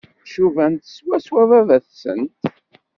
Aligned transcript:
Cubant 0.31 0.81
swaswa 0.95 1.41
baba-tsent. 1.51 2.37